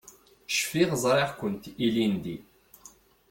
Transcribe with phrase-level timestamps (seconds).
[0.57, 2.37] Cfiɣ ẓriɣ-kent ilindi.